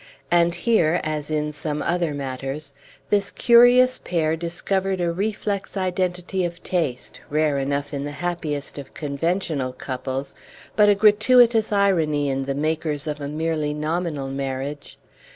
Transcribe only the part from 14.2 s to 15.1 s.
marriage.